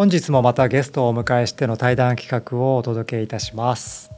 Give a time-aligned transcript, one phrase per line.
[0.00, 4.10] 本日もまたゲストをお迎えしての対談企画をお届けいたします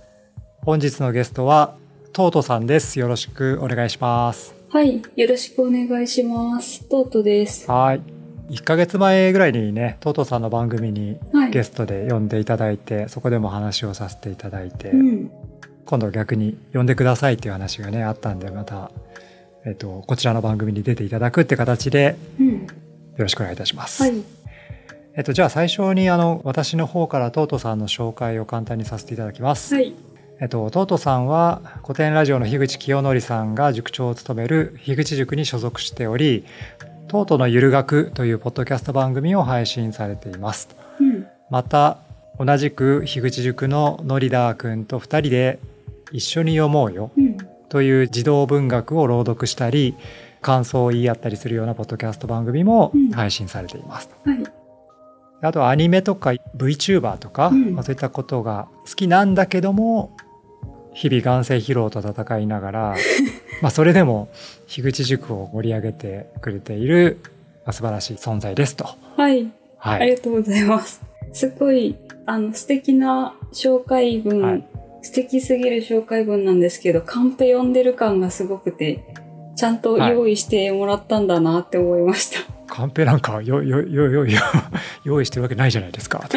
[0.61, 1.75] 本日のゲストは
[2.13, 6.89] トートさんですよろしくお願いしますはい、よろしくお願いします。
[6.89, 7.69] トートです。
[7.69, 8.01] はい
[8.49, 11.51] 1ヶ月前ぐらいにねトートさんの番組にはい。
[11.51, 15.33] ゲストで呼んでいただいてそこでも話をさせていただいて、うん。
[15.85, 18.93] 今度逆に呼んでくださいっていう話がねあったんでまた、
[19.67, 22.53] えっとこちらの番組に出ていただくって形でうん。
[22.61, 22.67] よ
[23.19, 24.01] ろしくお願いいたします。
[24.05, 24.42] はい。
[25.15, 29.75] えっと、じゃあ最初にあの私の方からトートさんの紹介を簡単にさせていただきます。
[29.75, 29.93] はい。
[30.41, 36.45] えっと、トートさんは古典ラジオの樋口清則さんが塾長を務める樋口塾に所属しており
[37.09, 40.71] 「トートのゆる学」というポッドキャスト番組を配信されています。
[40.99, 41.27] うん。
[41.51, 41.99] また
[42.39, 45.59] 同じく樋口塾のノリダーくんと2人で
[46.11, 47.37] 「一緒に読もうようん。」
[47.69, 49.95] という児童文学を朗読したり
[50.41, 54.09] 感想を言い合ったりするようなポッドキャスト番組もうん配信されています。
[54.25, 54.62] はい。
[55.43, 60.17] あとアニメとか VTuber とか、うんまあ、そういったことが好きなんだけども
[60.95, 62.97] 日々眼性疲労と戦いながら
[63.61, 64.29] まあそれでも
[64.67, 67.19] 樋口塾を盛り上げてくれている、
[67.65, 68.87] まあ、素晴らしい存在ですと。
[69.17, 69.51] はい。
[69.79, 71.03] はい、ありがとうございます。
[71.33, 74.65] すごい、あの、素敵な紹介文、はい
[75.03, 79.05] 素敵すぎる紹介文なんですけど、カンペ読んでる感がすごくて、
[79.63, 82.41] ちゃんと用意してもらったんだなって思いました。
[82.67, 84.41] カンペなんかよよよよよ
[85.05, 86.29] 用意してるわけないじゃないですか。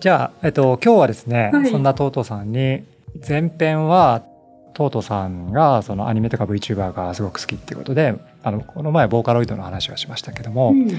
[0.00, 2.82] じゃあ、えっと、今日はですね、はいそんなトートさんに
[3.28, 4.24] 前編は
[4.74, 10.98] トートさんがそのアニメとか VTuber がすごく好きっていうことであのこの前ボーカロイドの話はしましたけども、うん。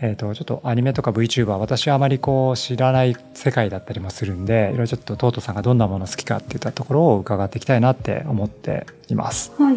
[0.00, 9.52] えっとちょっとアニメとか VTuber 私はあまりこう知らない世界だったりもするんでいろいろちょっとトートさんがどんなもの好きかっていったところを伺っていきたいなって思っています。
[9.58, 9.76] はい。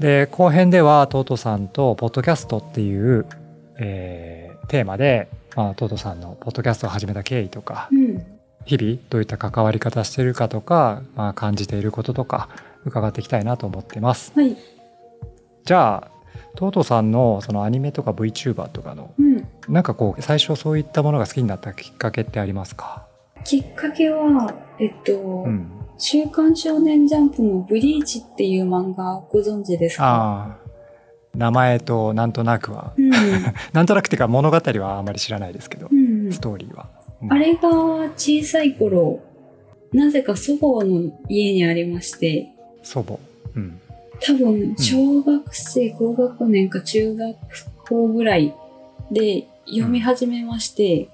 [0.00, 3.26] で後編ではトートさんとポッドキャストっていう、
[3.78, 8.24] えーテーマで、まあ、トートさんのポッドキャストを始めた経緯とかうん。
[8.64, 12.50] 日々どういった関わり方してるかとか、まあ、感じていることとか
[12.84, 14.32] 伺っていきたいなと思ってます。
[14.36, 14.56] はい。
[15.64, 16.10] じゃあ
[16.54, 19.47] トートさんのそのアニメとか VTuber とかのうん。
[19.68, 23.06] なんかこう最初そういったものが好きになったきっかけってありますか、
[23.44, 30.56] きっかけは、えっと、うん、週刊少年ジャンプのブリーチっていう漫画ご存知ですか？
[31.34, 33.10] 名前となんとなくはうん。
[33.72, 36.40] なんとなくっていうか物語はあまり知らないですけど、うんス。
[36.40, 36.86] トーリーは。
[37.22, 37.68] うんあれが
[38.16, 39.20] 小さい頃、
[39.92, 42.48] なぜか祖母の家にありまして、
[42.82, 43.18] 祖母。
[43.56, 43.80] うん。
[44.20, 47.36] 多分小学生高学年か中学
[47.88, 48.54] 校ぐらい
[49.10, 51.08] で読み始めまして、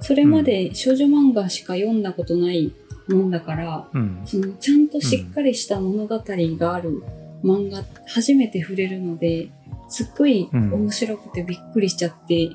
[0.00, 2.72] それまで少女漫画しか読んだことない
[3.08, 4.22] もんだから、うん。
[4.24, 7.02] そのちゃんとしっかりした物語がある
[7.42, 9.48] 漫画、初めて触れるので、
[9.88, 12.50] すっごい面白くてびっくりしちゃって、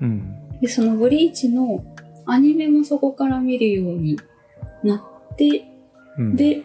[0.00, 0.60] うん。
[0.60, 1.84] で、そのブリーチの
[2.26, 4.18] アニメもそこから見るように
[4.82, 5.64] なって、
[6.18, 6.62] うん、で、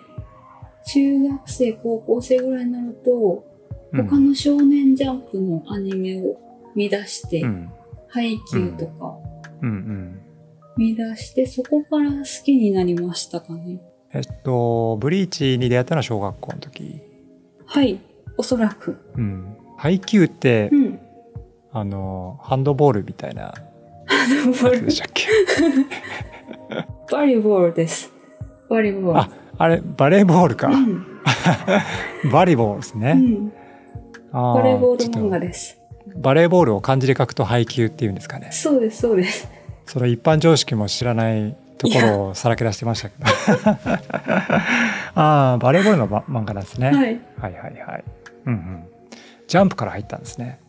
[0.86, 3.44] 中学生、高校生ぐらいになると、
[3.94, 6.38] うん、他の少年ジャンプのアニメを
[6.76, 7.72] 見出して、うん。
[8.18, 9.16] ハイキューとか
[9.62, 9.70] うん。
[9.70, 10.22] うん。
[10.76, 13.80] 見出して、そこから好きになりましたかね。
[14.12, 17.00] えっと、ブリーチに出会ったのは小学校の時。
[17.68, 18.00] はい、
[18.36, 18.98] おそらく。
[19.16, 19.56] うん。
[19.78, 21.00] 配球って、うん。
[21.72, 23.54] あの、ハンドボールみたいな
[24.64, 25.28] ボやつでしたっけ？
[27.12, 28.12] バリボールです。
[28.68, 29.20] バリボール。
[29.20, 29.30] あ、
[29.60, 30.70] あれ、バレーボールか。
[30.70, 31.06] うん。
[32.34, 33.12] バリボールですね。
[33.12, 33.54] うん。
[34.32, 35.80] あバレーボール漫画です。
[36.14, 38.50] とバレーボールを漢字で書くと配球っていうんですかね。
[38.52, 39.48] そうです、そうです。
[39.86, 43.26] その一般常識も知らないところをさらけ出してましたけど。
[45.16, 46.88] ああ、バレーボールのま漫画なんですね。
[46.88, 46.96] はい。
[46.96, 48.04] はいはいはい。
[48.46, 48.84] うんうん。
[49.48, 50.60] ジャンプから入ったんですね。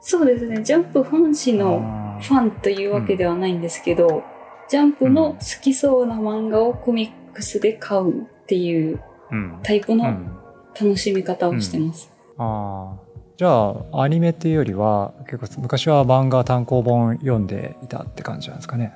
[0.00, 0.62] そうですね。
[0.62, 4.22] ジャンプ本誌のファンというわけではないんですけど、
[4.68, 9.00] ジャンプの好きそうな漫画をコミックスで買うっていう
[9.30, 9.58] うん。
[9.62, 10.30] タイプのうん。
[10.74, 12.10] 楽しみ方をしてます。
[12.36, 13.03] ああ。
[13.36, 18.94] じゃあ、アニメっていうよりは、結構昔は漫画単行本読んでいたって感じなんですかね。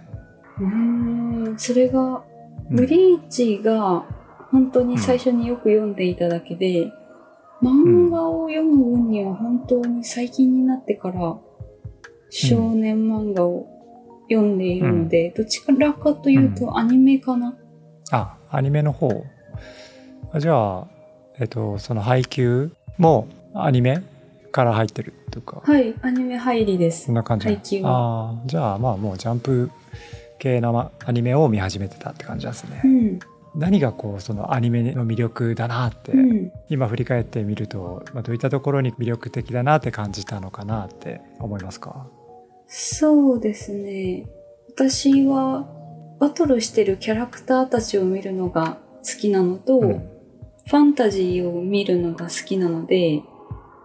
[0.60, 2.22] うーん、それが、うん
[2.70, 4.04] ブリーチが
[4.50, 6.92] 本当に最初によく読んでいただけで、
[7.62, 11.38] 漫画を読む分には本当に最近になってから
[12.30, 13.66] 少年漫画を
[14.30, 17.56] 読んでいるので、どちらかというとアニメかな。
[18.10, 19.24] あ、アニメの方。
[20.32, 20.88] あじゃあ、
[21.38, 24.02] えっと、その配給もアニメ
[24.50, 27.14] から入ってるとか、はい、アニメ入りですそん。
[27.14, 27.48] な感じ
[27.84, 29.70] ああ、じゃあまあもうジャンプ
[30.38, 32.80] 系のまアニメを見始めてたって感じですね。
[32.84, 33.18] うん。
[33.54, 36.52] 何がこうそのアニメの魅力だなって、うん。
[36.68, 42.06] 今振り返ってみると、まあ、どういったところに魅力的だなって感じたのかなって思いますか？
[42.66, 44.28] そうですね。
[44.68, 45.66] 私は、
[46.20, 50.08] バトルしてるキャラクターたちを見るのが好きなのと、うん
[50.68, 53.22] ファンタジーを見るのが好きなので、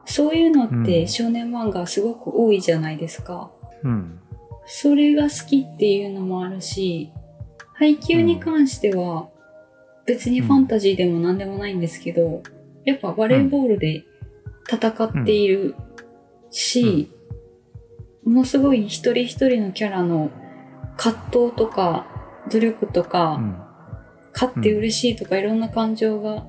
[0.06, 3.52] そういうのっうんて少年漫画すごく多いじゃないですか。
[3.84, 4.20] うん。
[4.66, 7.12] それが好きっていうのもあるし、
[7.74, 9.30] 配給に関しては
[10.06, 12.44] 別にファンタジーでも何でもないんですけど、
[12.86, 14.04] やっぱバレーボールで
[14.70, 15.76] 戦っている
[16.50, 17.12] し、
[18.24, 20.32] ものすごい一人一人のキャラの
[20.98, 22.08] 葛藤とか
[22.52, 23.60] 努力とか、うん。
[24.34, 26.44] 勝って嬉しいとかいろんな感情が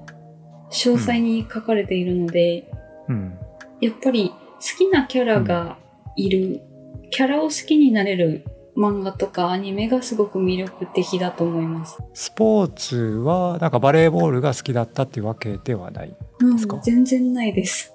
[0.70, 2.70] 詳細に書かれているので、
[3.08, 3.38] うん。
[3.84, 4.34] やっぱり好
[4.78, 5.76] きなキャラが
[6.16, 6.62] いる、
[7.10, 8.44] キャラを好きになれる
[8.76, 11.98] 漫画とかアニメがすごく魅力的だと思います。
[12.14, 16.16] スポーツはなんかバレーボールが好きだったっていうわけではない。
[16.40, 16.78] うんですか？
[16.82, 17.92] 全然ないです。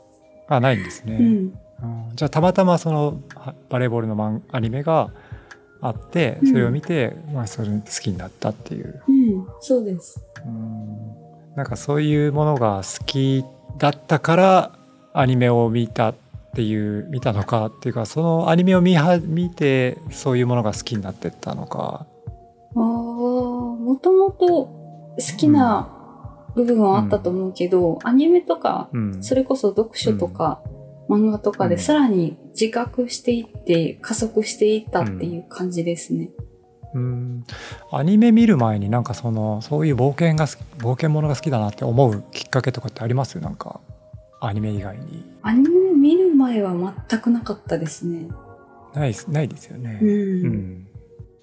[0.48, 1.18] あ、ないんですね。
[1.20, 1.26] うん。
[1.26, 5.12] うんじゃあたまたまそのはバレーボールのマンアニメが
[5.82, 9.02] あってうんそれを見て、まあそれ好きになったっていう。
[9.08, 10.24] うん、そうです。
[10.46, 11.16] うん
[11.56, 13.44] なんかそういうものが好き
[13.80, 14.79] だったから
[15.14, 16.16] アニメを見たっ
[16.56, 22.06] ていう見たのかっていうかそのアニメを見は見てそういうものが好きになってったのか。
[22.76, 25.96] ああ、もともと好きな
[26.56, 30.62] 部分はあったと思うけど、アニメとか、うん、それこそ読書とか、
[31.10, 31.82] 漫画とかでうん。
[31.82, 36.30] さらに自覚していって加速していったっていう感じですね。
[36.94, 37.46] うん。
[37.92, 40.46] アニメ見る前になんかそのそういう冒険が
[40.78, 43.40] 冒険ものが好きだなって思うきっかけとかってあります？
[43.40, 43.80] なんか
[44.42, 46.74] アニメ以外にアニメ見る前は
[47.10, 48.30] 全くなかったですね。
[48.94, 50.06] ないですないですよねう。
[50.06, 50.10] ん。
[50.46, 50.86] うん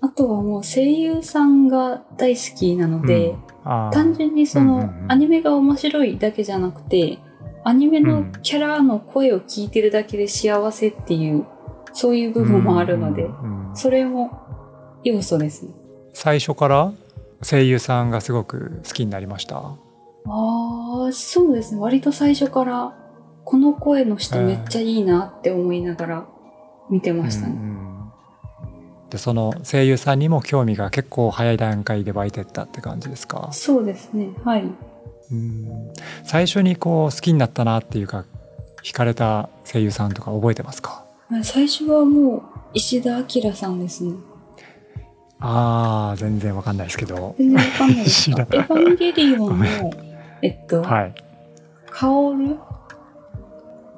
[0.02, 3.46] あとはもう声優さんが大好きなので、うん
[3.92, 7.18] 単純にその、アニメが面白いだけじゃなくて、
[7.64, 11.44] アニメのうんキャラの声を聞いてるだけで幸せっていう、
[11.92, 13.28] そういう部分もあるので、
[13.74, 14.38] それも
[15.02, 15.72] 要素ですね。
[16.12, 16.92] 最初から
[17.42, 19.74] 声優さんがすごく好きになりました？
[20.28, 21.80] ああ、そうですね。
[21.80, 22.94] 割と最初から、
[23.44, 26.26] この声の人めっちゃいいなって思いながら
[26.90, 27.52] 見てましたね。
[27.52, 27.86] うんうん
[29.08, 33.50] でその声優さんにも興味が結構早い段階で湧いてったって感じですか？
[33.52, 34.30] そうですね。
[34.44, 34.64] はい。
[35.30, 35.92] うん
[36.24, 38.24] 最初にこう好きになったなっていうか
[38.82, 41.04] 惹かれた声優さんとか覚えてますか？
[41.44, 42.42] 最初はもう、
[42.74, 44.12] 石田明さんですね。
[45.38, 48.38] ああ全然わかんないですけど全然わかんないです知か。
[48.50, 49.92] らエヴァンゲリオンの、
[50.42, 51.14] えっと、はい。
[51.90, 52.56] カオル？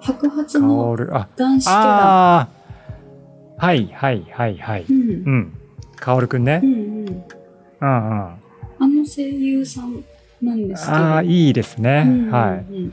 [0.00, 2.40] 白髪の男子キャラ。
[2.40, 2.49] ああ
[3.58, 4.85] はいはいはいはい。
[4.88, 5.11] うん。
[5.26, 5.37] う。
[5.37, 5.52] ん。
[5.96, 6.61] 薫くんね。
[6.62, 6.79] うんうん。
[6.79, 7.23] うんうん。
[7.81, 8.38] あ
[8.81, 10.05] の声優さん
[10.40, 10.96] なんですけど。
[10.96, 12.31] ああいいですね、うんうんうん。
[12.31, 12.67] はい。
[12.70, 12.91] うん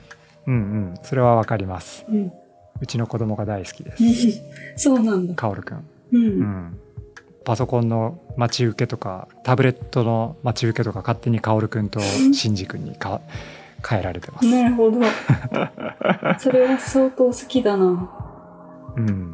[0.47, 0.95] うん。
[1.03, 2.03] それはわかります。
[2.09, 2.31] うん。
[2.81, 4.41] うちの子供が大好きです。
[4.75, 5.35] そうなんだ。
[5.35, 5.77] 薫くん。
[5.77, 5.81] う。
[6.13, 6.79] うんん
[7.45, 13.21] パソコンの待ち受けとかタブレットの待ち受けとか勝手に薫くんと真司くんにか
[13.87, 14.99] 変えられてます、なるほど。
[16.39, 18.09] それは相当好きだな。
[18.97, 19.33] うん、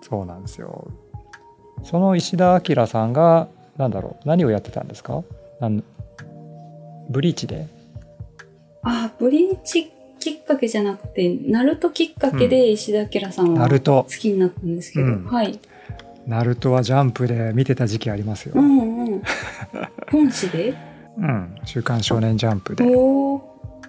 [0.00, 0.88] そうなんですよ。
[1.82, 5.22] その石田明さんがなんだろう何をやってたんですか？
[5.58, 5.82] なん
[7.08, 7.66] ブリーチで？
[8.82, 15.24] あ、ブリーチきっかけじゃなくて、ナルトきっかけで石田明さんは好きになったんですけど、うん。
[15.24, 15.58] はい。
[16.30, 19.22] ナルトはジャンプで見てた時期ありますよ、うんうん。
[20.10, 20.74] 本誌で？
[21.18, 21.56] うん。
[21.64, 23.42] 週刊少年ジャンプで、おー、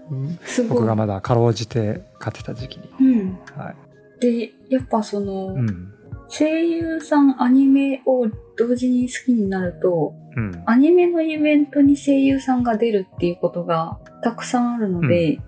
[0.09, 0.77] うんすごい。
[0.79, 3.39] 僕がまだかろうじて買ってた時期に、うん。
[3.55, 3.75] はい。
[4.19, 5.93] で、やっぱその、うん。
[6.29, 8.25] 声優さんアニメを
[8.57, 10.63] 同時に好きになると、うん。
[10.65, 15.39] アニメのイベントに声優さんが出るっていうことがたくさんあるので、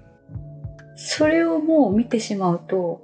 [0.95, 3.01] それをもう見てしまうと、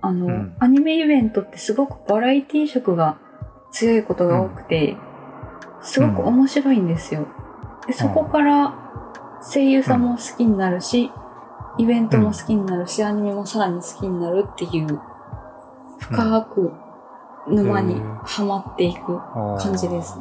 [0.00, 0.56] あの、うん。
[0.58, 3.20] アニメイベントってすごくバラエティ色が
[3.70, 4.96] 強いことが多くて、
[5.82, 7.26] すごく面白いんですよ。
[7.86, 8.74] でそこから
[9.42, 11.10] 声優さんも好きになるし、
[11.78, 15.00] イベントも好きになるし、アニメもさらに好きになるっていう、
[16.00, 16.72] 深く
[17.48, 19.18] 沼にはまっていく
[19.58, 20.16] 感じです。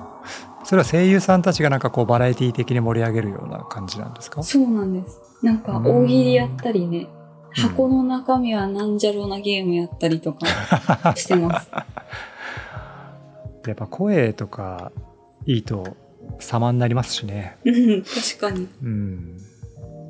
[0.64, 4.44] それは声優さんたちがなんかこうバラエティ的に盛り上げるような感じなんですか？
[4.44, 5.20] そうなんです。
[5.42, 7.18] なんか大喜利やったりね、うん
[7.50, 10.46] 箱の中身はなんじゃろうなゲームやったりとか
[11.16, 11.72] してます。
[13.70, 14.92] やっぱ声とか
[15.46, 15.96] いいと
[16.40, 18.68] 様になりますしね、うん、確かに。
[18.84, 19.38] うん、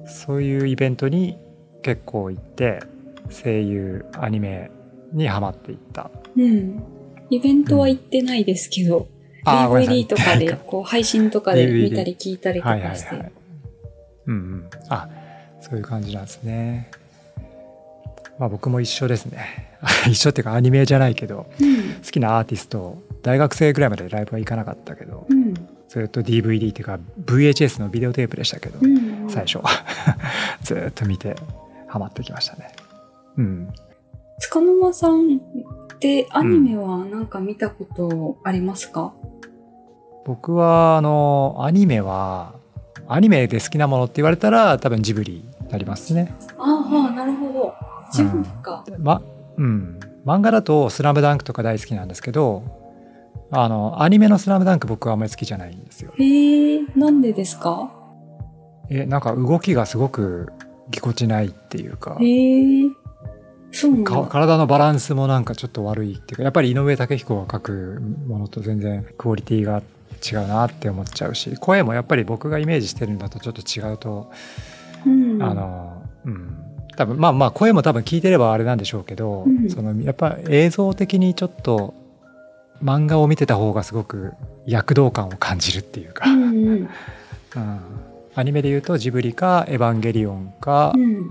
[0.08, 1.38] そういうイベントに
[1.82, 2.82] 結構行って
[3.30, 4.72] 声優アニメ
[5.14, 6.10] にハマっていった。
[6.36, 6.84] うん。
[7.30, 9.08] イベントは行ってないですけど、
[9.44, 13.16] あーごめん DVD とかで、 こう配信とかで見たり聞いたりとはいはかして。
[13.16, 13.32] いはい。
[14.28, 14.70] うんうん。
[14.90, 15.10] あ
[15.62, 16.90] そういう感じなんですね。
[18.40, 19.67] まあ僕も一緒ですね
[20.10, 21.78] 一緒っていうかアニメじゃないけどうん。
[22.04, 25.54] 好きなアーティスト大学生ぐらいまでライブは行かなかったけどうん。
[25.88, 29.30] ずっと DVD っていうか VHS のビデオテープでしたけど、うん。
[29.30, 29.60] 最初。
[30.62, 31.36] ずっと見て
[31.88, 32.72] ハマってきましたね。
[33.38, 33.70] うん。
[34.40, 39.14] 塚沼さんってアニメはなんか見たことありますか、
[40.26, 42.54] 僕はあのアニメは
[43.08, 46.34] アニメで好きなものって言われたら多分ジブリになりますね。
[46.58, 47.74] ああなるほど。
[48.12, 49.22] 自分か、ま
[49.58, 50.00] うん。
[50.26, 52.64] 漫画だと「スラムダンクとか大好きなんですけど
[53.52, 56.12] あのアニメの「スラムダンク僕はあんまり好きじゃないんですよ。
[56.18, 57.90] へえなんでですか？
[58.90, 60.52] えなんか動きがすごく
[60.90, 62.90] ぎこちないっていうかへえ
[63.72, 69.82] そうなんかだ体のバランスもなんかちょっと悪いっていうかやっぱり井上武彦が描くものと全然クオリティが
[70.32, 74.32] 違うなって思っちゃうし声もやっぱり僕がイメージしてるのとちょっと違うと、
[75.06, 75.44] うん。
[75.44, 76.58] あのうん
[76.98, 79.70] 多分まあまあ声も多分聞いてればあれなんでしょうけど、うん。
[79.70, 81.94] そのやっぱ映像的にちょっと
[82.84, 84.34] 漫画を見てた方がすごく
[84.66, 86.70] 躍動感を感じるっていうか、うんうん。
[86.70, 86.90] うん。
[88.36, 91.30] アニメで言うとジブリかエヴァンゲリオンか、うん。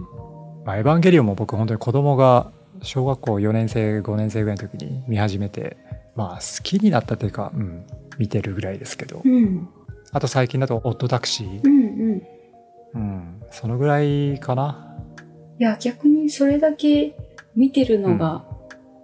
[0.65, 2.51] まあ、エヴァンゲリオンも僕本当に子供が
[2.83, 5.77] 小学校4年生5年生ぐらいの時に見始めて
[6.15, 7.85] まあ好きになったというか、うん、
[8.19, 9.21] 見てるぐらいですけど。
[9.25, 9.69] うん。
[10.13, 11.61] あと最近だと「オットタクシー。
[11.65, 12.23] う」んうん。
[12.95, 14.97] うん、そのぐらいかな
[15.59, 17.17] いや逆にそれだけ
[17.55, 18.45] 見てるのが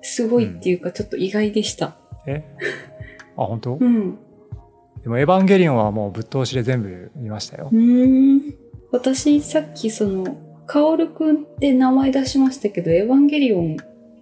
[0.03, 1.97] すごいっていうかちょっと意外でした。
[2.27, 2.45] え？
[3.37, 3.77] あ本当？
[3.81, 4.19] うん。
[5.03, 7.71] でも「エヴァンゲリオン」はもうぶっ通しで全部見ましたよ。
[7.73, 7.75] う。
[7.75, 8.55] ーん。
[8.91, 13.77] 私さっきそのカオルくんって名前出しましたけどエヴァンゲリオン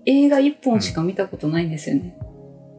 [0.06, 2.16] 映画一本しか見たことないんですよね、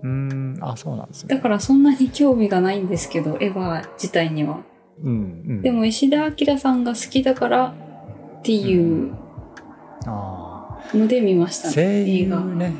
[0.03, 0.57] うーん。
[0.61, 1.35] あそうなんですね。
[1.35, 4.63] だからそんなに興味がないんですけどエヴァ自体には。
[5.03, 7.73] うんうん、でも石田明さんが好きだから
[8.39, 9.20] っていうあ
[10.05, 12.73] ので見ましたね、ー声優ね、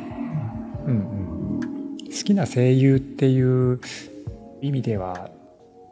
[0.85, 1.59] うんうん、
[2.05, 3.79] 好きな声優っていう
[4.61, 5.29] 意味では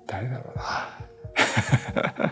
[0.07, 0.89] 誰だろうな。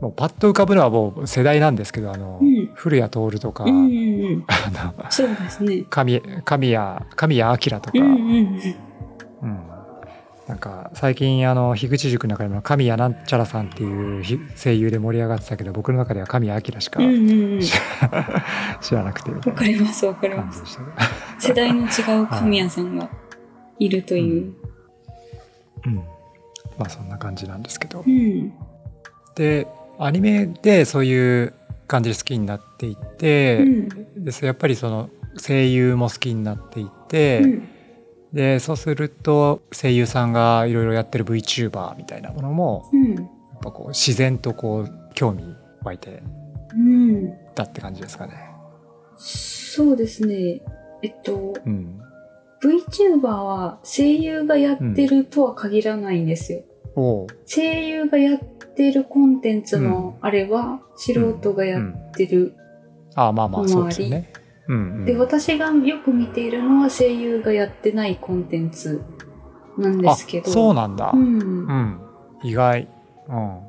[0.00, 2.70] もうパッと浮かぶのはもう世代なんですけどあの、うん。
[2.74, 4.44] 古谷徹とか、うんうんうん。
[4.48, 5.84] あのそうですね。
[5.88, 8.60] 神神谷神谷明とか、うんうんうん。
[9.42, 9.73] うん
[10.46, 17.60] なんか最近あの樋口塾の中でも神谷なんちゃらさんっていうひ声優で盛り上がってたけど僕の中では神谷明しかうんうんうん。
[18.82, 20.62] 知らなくてわかりますわかります。
[21.38, 23.08] 世代の違う神谷さんが
[23.78, 24.52] いるという。
[25.86, 28.04] うん、まあそんな感じなんですけど。
[28.06, 28.52] うん。
[29.34, 29.66] で
[29.98, 31.54] アニメでそういう
[31.86, 34.24] 感じで好きになっていって、うん。
[34.24, 35.08] ですやっぱりその
[35.38, 37.68] 声優も好きになっていって、うん
[38.34, 43.26] でそうすると声優さんがいろいろやってる VTuber みたいなものもうんやっ
[43.62, 45.44] ぱこう自然とこう興味
[45.84, 46.20] 湧いて
[46.74, 48.50] うんたって感じですかね。
[49.16, 50.60] そうですね
[51.02, 52.00] えっとうん、
[52.60, 56.62] VTuber は声優がやってるとは限らないんですよ。
[56.96, 58.38] おう声優がやっ
[58.74, 62.54] てるコンテンツのあれは、素人がやってる。
[63.14, 64.32] ああまあまあそうですよね。
[64.68, 69.02] うんうん、で、私がよく見ているのは声優がやってないコンテンツ
[69.78, 70.50] なんですけど。
[70.50, 71.12] あそうなんだ。
[71.14, 71.18] う。
[71.18, 72.00] うんん、
[72.42, 72.88] 意外。
[73.28, 73.60] うん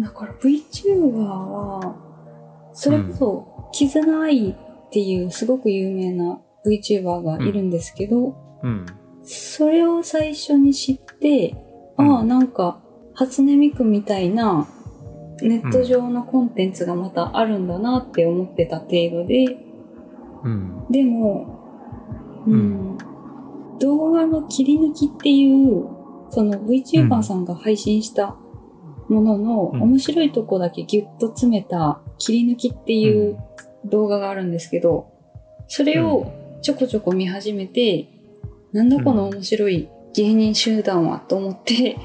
[0.00, 1.94] だから VTuber は、
[2.72, 8.86] それこそ、キズナアイっていうすごく有名な VTuber がいるんですけど、うん
[9.22, 11.54] それを最初に知って、
[11.98, 12.80] うんああ、なんか、
[13.12, 14.66] 初音ミクみたいな、
[15.42, 19.58] ネット上のコンテンツがまたあるんだなって思ってた程度で、
[20.44, 20.86] うん。
[20.90, 22.98] でも、うん、
[23.78, 25.88] 動画の切り抜きっていう、
[26.30, 28.36] その VTuber さんが配信した
[29.08, 29.82] もののうん。
[29.82, 33.38] 面白いとこだけギュッと詰めた切り抜きっていう
[33.84, 35.10] 動画があるんですけど、
[35.66, 36.32] それを
[36.62, 38.08] ちょこちょこ見始めて、
[38.72, 41.96] なんだこの面白い芸人集団はと思って、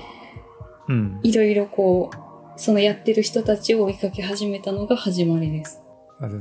[0.87, 1.19] うん。
[1.23, 5.84] いろいろこう、そのやってる人たちを追いかけ始めたのが始まりです。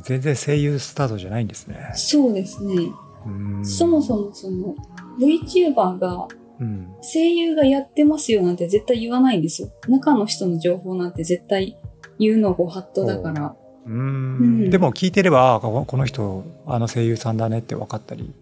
[0.02, 1.90] 全然声優スタートじゃないんですね。
[1.94, 2.74] そうですね。
[3.26, 4.74] うんそもそもその
[5.18, 6.28] VTuber が
[6.60, 9.68] うん声優がやってますよなんて絶対言わないんですよ。
[9.88, 11.76] 中の人の情報なんて絶対
[12.18, 13.56] 言うのご法度だから。
[13.86, 18.32] ううんんでも聞いてればあここの人あの声優さんだねって分かったり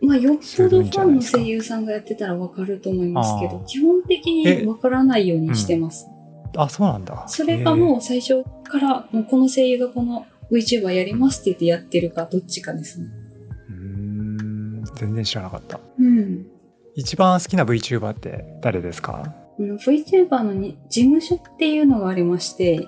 [0.00, 6.06] まあよっぽどファンの声優さんがやってたらわかると思いますけど基本的にわからないようにしてます。
[6.56, 13.06] あそうなんだそれかもう最初からもうこの声優がこの VTuber やりますって言ってやってるかどっちかですね。
[13.70, 16.46] うーん全然知らなかったうん。
[16.94, 22.86] 一番好きな VTuber って誰ですか？VTuber のに事務所っていうのがありまして、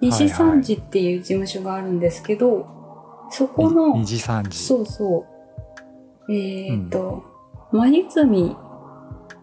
[0.00, 2.66] 西三時っていう事務所があるんですけど、
[3.30, 4.56] そこの、二次三次。
[4.56, 5.26] そうそ
[6.28, 6.32] う。
[6.32, 7.24] えっ、と、
[7.72, 8.56] 眉住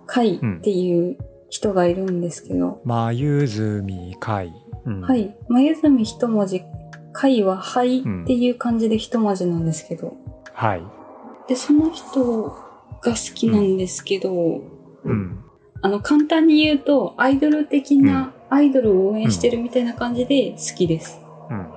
[0.06, 1.18] 海っていう
[1.50, 4.54] 人がいるんですけど、眉住海。
[4.86, 5.36] うんはい。
[5.50, 6.64] 眉住一文字、
[7.14, 10.18] 海ははいっていう感じで一文字なんですけど、
[10.54, 10.84] はい。
[11.48, 12.46] で、その人
[13.02, 14.62] が好きなんですけど、
[15.04, 15.44] うん。
[15.82, 21.20] あの、簡単に言うと、アイドル的な、アイドルを応援してるみたいな感じで好きです。
[21.50, 21.68] うん。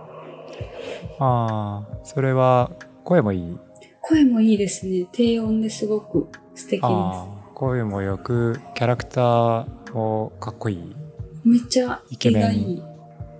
[1.18, 2.70] ああ、それは
[3.04, 3.58] 声もいい。
[4.00, 5.06] 声もいいですね。
[5.12, 10.96] 低音ですごく素敵でああ、声もよく、キャラクターもかっこいい。
[11.42, 11.48] す。
[11.48, 12.82] めっちゃイケメがいい。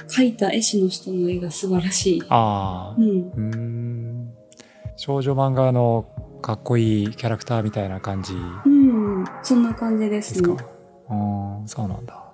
[0.09, 2.23] 描いた絵師の人の絵が素晴らしい。
[2.29, 3.07] ああう、ん。
[3.07, 4.35] うーん。
[4.97, 6.07] 少女漫画の
[6.43, 8.33] かっこいいキャラクターみたいな感じ
[8.65, 9.25] うん。
[9.43, 10.57] そんな感じでですね。
[11.09, 12.33] ああ、そうなんだ。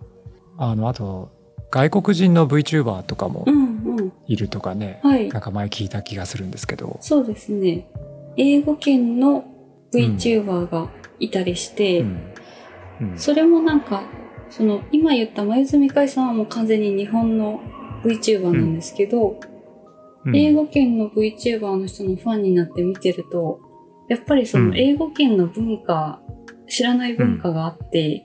[0.59, 1.31] あの、あと、
[1.71, 4.13] 外国人の VTuber とかもうんうん。
[4.27, 5.29] いるとかね、はい。
[5.29, 6.99] なんか前聞いた気がするんですけど。
[7.01, 7.89] そうですね。
[8.37, 9.45] 英語圏の
[9.93, 12.33] VTuber がいたりして、うん。
[13.01, 13.19] うん。
[13.19, 14.03] それもなんか、
[14.53, 17.61] その、今言った眉住海さんはもう完全に日本の
[18.05, 19.41] VTuber なんですけど、
[20.25, 23.59] うん英語圏の VTuber の人のファンになって見てると、
[24.09, 26.21] やっぱりそうんの英語圏の文化、
[26.69, 28.25] 知らない文化があって、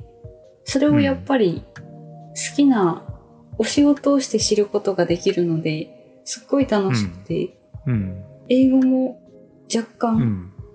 [0.63, 3.03] それをやっぱり好きな
[3.57, 7.57] お仕事をして知ることができるので、すっごい楽しくて、
[7.87, 8.23] うん。
[8.47, 9.19] 英語も
[9.73, 10.17] 若干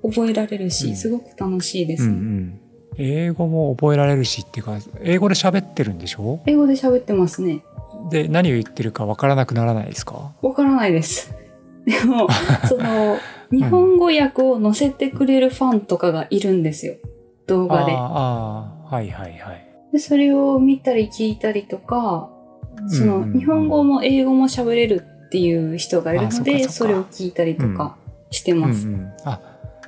[0.02, 0.10] うん。
[0.10, 2.61] 覚えられるし、うんすごく楽しいでうんうすね。
[3.02, 3.06] ん。
[3.06, 6.40] 英語も覚えられるしっていうか、英語で喋ってるんでしょ？
[6.46, 7.62] 英語で喋ってますね。
[8.10, 10.32] で、何を言ってるかわからなくならないですか？
[10.42, 11.32] わからないです。
[11.86, 12.28] でも、
[12.68, 13.16] その、
[13.50, 16.94] 日本語訳を載せてくれるファンとかがいるんですよ。
[17.46, 17.92] 動画で。
[17.92, 19.66] あーあー、はいはいはい。
[19.92, 22.30] で、それを見たり聞いたりとか、
[22.88, 27.96] その、うんうんうん日本語も英語も喋れるっていう人がいるあので、それを聞いたりとか
[28.30, 28.86] してます。
[28.86, 29.40] うんうん、あ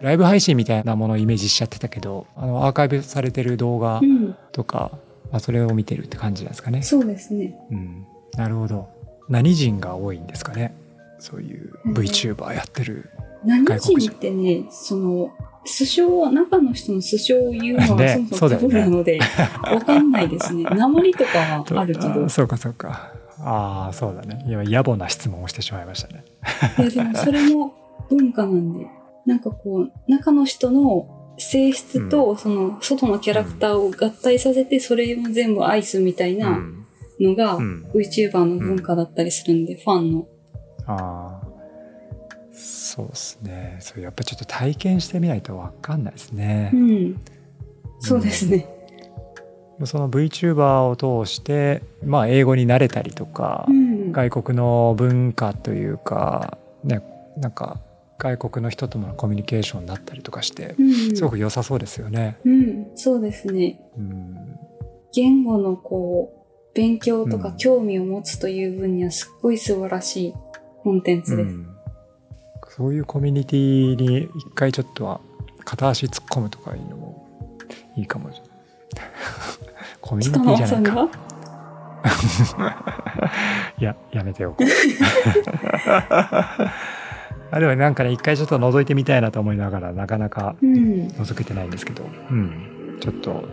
[0.04, 4.92] ライブ配信みたいなものをイメージしちゃってたけどあのアーカイブされてる動画うん、とか、
[5.30, 6.82] まあ、それを見てるって感じなんですかね。
[6.82, 7.58] そうですね。
[7.70, 8.88] うん、なるほど
[9.28, 10.74] 何人が多いんですかね
[11.18, 13.10] そういううん VTuber やってる。
[13.44, 15.32] 何外国人人ってね、その、
[15.64, 19.18] 素性は、中の人の素性を言うのは ねそもそもタブーなので、
[19.62, 20.64] わかんないですね。
[20.70, 22.28] 鉛とかはあるけどあ。
[22.30, 23.12] そうかそうか。
[23.38, 24.44] ああそうだね。
[24.48, 26.24] 今野暮な質問をしてしまいましたね。
[26.78, 27.74] いやでもそれも
[28.08, 28.86] 文化なんで、
[29.26, 36.86] なんかこう、中の人の性質と、その外のキャラクターを合体させて、それも全部愛すみたいうなん
[37.20, 40.28] のが、うん VTuber の文化だったりするんで、ファンの。
[40.86, 41.54] ああ
[42.94, 43.76] そうですね。
[43.80, 46.76] それやっぱちょっと体験してみないとわかんないですねう。
[46.76, 47.20] ん。
[47.98, 48.68] そうですね。
[49.84, 54.12] その VTuber を通して、まあ、英語に慣れたりとか、うん。
[54.12, 57.02] 外国の文化というか、ね、
[57.36, 57.80] なんか
[58.18, 61.16] 外国の人とのコミュニケーションになったりとかしてうん。
[61.16, 62.38] すごく良さそうですよね。
[62.44, 62.86] うん。
[62.94, 63.80] そうですね。
[63.96, 64.58] うん
[65.16, 70.34] 言語のこう、勉強とかうん興味を持つという分にはすっごい素晴らしい
[70.82, 71.48] コンテンツです。
[71.48, 71.70] うん
[72.76, 75.20] そういうコミュニティに一回ちょっとは
[75.64, 77.28] 片足突っ込むとかいうのも
[77.96, 78.30] いいかも。
[80.00, 81.08] コミュニテ塚ィじゃないか。
[83.78, 84.66] いや、やめておこう。
[87.54, 91.06] あでもなんかね、一回ちょっと覗いてみたいなと思いながら、なかなかうん。
[91.06, 92.98] 覗けてないんですけど、うん。
[93.00, 93.44] ちょっと、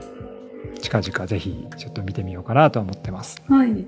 [0.81, 3.43] 近々ぜひ、ちょっと見てみようかなと思ってます。
[3.47, 3.85] はい。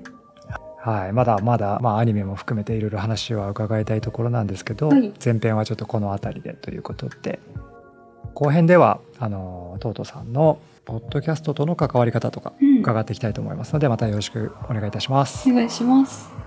[0.78, 1.12] はい。
[1.12, 7.40] まだまだ、まあ、アニメも含めていろいろ話は伺いたいところなんですけど、はい前編はちょっとこの辺りでということで、
[8.34, 12.78] 後編では、あの、トートさんの、ポッドキャストとの関わり方とか、うん。
[12.80, 15.50] 伺っていきたいと思いますので、またよろしくお願いいたします。
[15.50, 16.43] お願いします。